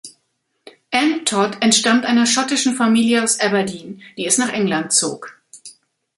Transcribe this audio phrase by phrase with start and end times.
[0.89, 5.39] Ann Todd entstammt einer schottischen Familie aus Aberdeen, die es nach England zog.